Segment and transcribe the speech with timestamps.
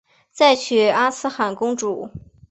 [0.31, 2.09] 再娶阿剌罕公主。